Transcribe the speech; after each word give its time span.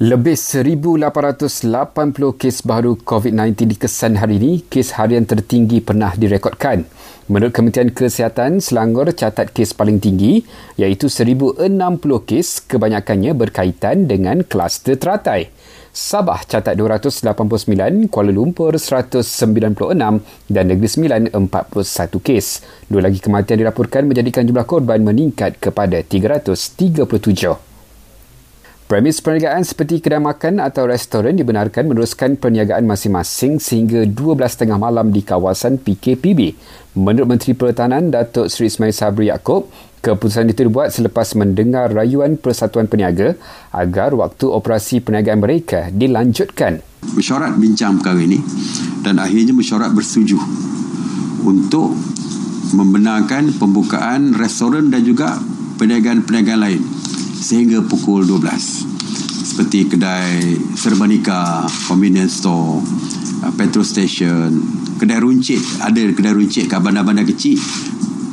Lebih 0.00 0.40
1,880 0.40 1.52
kes 2.40 2.64
baru 2.64 2.96
COVID-19 2.96 3.76
dikesan 3.76 4.16
hari 4.16 4.40
ini, 4.40 4.52
kes 4.64 4.96
harian 4.96 5.28
tertinggi 5.28 5.84
pernah 5.84 6.16
direkodkan. 6.16 6.88
Menurut 7.28 7.52
Kementerian 7.52 7.92
Kesihatan, 7.92 8.64
Selangor 8.64 9.12
catat 9.12 9.52
kes 9.52 9.76
paling 9.76 10.00
tinggi 10.00 10.48
iaitu 10.80 11.12
1,060 11.12 11.60
kes 12.24 12.64
kebanyakannya 12.72 13.36
berkaitan 13.36 14.08
dengan 14.08 14.40
kluster 14.48 14.96
teratai. 14.96 15.52
Sabah 15.92 16.40
catat 16.48 16.72
289, 16.72 18.08
Kuala 18.08 18.32
Lumpur 18.32 18.72
196 18.72 19.76
dan 20.48 20.64
Negeri 20.72 20.88
Sembilan 20.88 21.36
41 21.36 22.16
kes. 22.16 22.46
Dua 22.88 23.04
lagi 23.04 23.20
kematian 23.20 23.60
dilaporkan 23.60 24.08
menjadikan 24.08 24.48
jumlah 24.48 24.64
korban 24.64 25.04
meningkat 25.04 25.60
kepada 25.60 26.00
337. 26.00 27.71
Premis 28.92 29.24
perniagaan 29.24 29.64
seperti 29.64 30.04
kedai 30.04 30.20
makan 30.20 30.60
atau 30.60 30.84
restoran 30.84 31.32
dibenarkan 31.32 31.88
meneruskan 31.88 32.36
perniagaan 32.36 32.84
masing-masing 32.84 33.56
sehingga 33.56 34.04
12.30 34.04 34.68
malam 34.76 35.08
di 35.08 35.24
kawasan 35.24 35.80
PKPB. 35.80 36.52
Menurut 37.00 37.24
Menteri 37.24 37.56
Pertahanan 37.56 38.12
Datuk 38.12 38.52
Seri 38.52 38.68
Ismail 38.68 38.92
Sabri 38.92 39.32
Yaakob, 39.32 39.72
keputusan 40.04 40.52
itu 40.52 40.68
dibuat 40.68 40.92
selepas 40.92 41.24
mendengar 41.40 41.88
rayuan 41.88 42.36
Persatuan 42.36 42.84
Peniaga 42.84 43.32
agar 43.72 44.12
waktu 44.12 44.52
operasi 44.52 45.00
perniagaan 45.00 45.40
mereka 45.40 45.88
dilanjutkan. 45.88 46.84
Mesyuarat 47.16 47.56
bincang 47.56 47.96
perkara 47.96 48.20
ini 48.20 48.44
dan 49.00 49.16
akhirnya 49.16 49.56
mesyuarat 49.56 49.88
bersetuju 49.96 50.36
untuk 51.48 51.96
membenarkan 52.76 53.56
pembukaan 53.56 54.36
restoran 54.36 54.92
dan 54.92 55.00
juga 55.00 55.40
perniagaan-perniagaan 55.80 56.60
lain 56.60 57.01
sehingga 57.42 57.82
pukul 57.82 58.22
12 58.22 59.02
seperti 59.42 59.90
kedai 59.90 60.54
serbanika, 60.78 61.66
convenience 61.90 62.40
store, 62.40 62.80
uh, 63.44 63.52
petrol 63.52 63.84
station, 63.84 64.48
kedai 64.96 65.18
runcit, 65.18 65.60
ada 65.82 65.98
kedai 65.98 66.32
runcit 66.32 66.70
kat 66.70 66.78
bandar-bandar 66.80 67.26
kecil, 67.26 67.58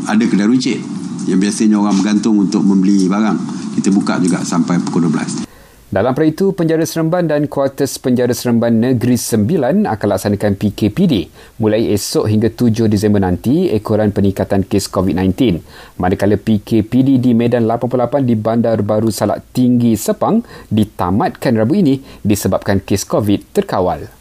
ada 0.06 0.22
kedai 0.24 0.48
runcit 0.48 0.80
yang 1.28 1.42
biasanya 1.42 1.82
orang 1.82 1.98
bergantung 2.00 2.38
untuk 2.38 2.62
membeli 2.64 3.10
barang. 3.10 3.38
Kita 3.76 3.90
buka 3.92 4.22
juga 4.22 4.46
sampai 4.46 4.80
pukul 4.80 5.10
12. 5.12 5.49
Dalam 5.90 6.14
perkara 6.14 6.30
itu, 6.30 6.54
Penjara 6.54 6.86
Seremban 6.86 7.26
dan 7.26 7.50
Kuartus 7.50 7.98
Penjara 7.98 8.30
Seremban 8.30 8.78
Negeri 8.78 9.18
Sembilan 9.18 9.90
akan 9.90 10.08
laksanakan 10.14 10.54
PKPD 10.54 11.14
mulai 11.58 11.90
esok 11.90 12.30
hingga 12.30 12.54
7 12.54 12.86
Disember 12.86 13.18
nanti 13.18 13.74
ekoran 13.74 14.14
peningkatan 14.14 14.70
kes 14.70 14.86
COVID-19. 14.86 15.58
Manakala 15.98 16.38
PKPD 16.38 17.18
di 17.18 17.34
Medan 17.34 17.66
88 17.66 18.22
di 18.22 18.38
Bandar 18.38 18.86
Baru 18.86 19.10
Salak 19.10 19.50
Tinggi 19.50 19.98
Sepang 19.98 20.46
ditamatkan 20.70 21.58
Rabu 21.58 21.74
ini 21.82 21.98
disebabkan 22.22 22.86
kes 22.86 23.10
COVID 23.10 23.58
terkawal. 23.58 24.14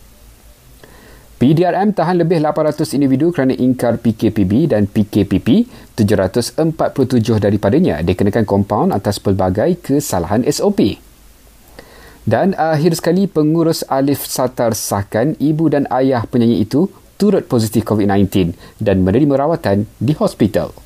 PDRM 1.37 1.93
tahan 1.93 2.25
lebih 2.25 2.41
800 2.49 2.97
individu 2.97 3.29
kerana 3.29 3.53
ingkar 3.53 4.01
PKPB 4.01 4.73
dan 4.73 4.89
PKPP. 4.89 5.69
747 6.01 6.65
daripadanya 7.37 8.01
dikenakan 8.01 8.49
kompaun 8.49 8.89
atas 8.89 9.21
pelbagai 9.21 9.77
kesalahan 9.85 10.49
SOP. 10.49 11.08
Dan 12.29 12.53
akhir 12.61 12.93
sekali 13.01 13.25
pengurus 13.25 13.81
Alif 13.89 14.29
Satar 14.29 14.77
sahkan 14.77 15.33
ibu 15.41 15.73
dan 15.73 15.89
ayah 15.89 16.29
penyanyi 16.29 16.61
itu 16.61 16.93
turut 17.17 17.48
positif 17.48 17.89
COVID-19 17.89 18.53
dan 18.84 19.01
menerima 19.01 19.48
rawatan 19.48 19.89
di 19.97 20.12
hospital. 20.12 20.77